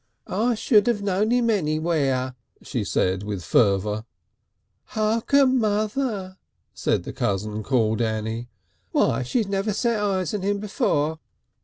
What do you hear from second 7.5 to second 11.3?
called Annie. "Why, she's never set eyes on him before!"